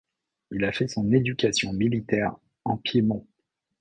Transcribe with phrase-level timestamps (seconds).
[0.49, 2.33] Il a fait son éducation militaire
[2.65, 3.27] en Piémont.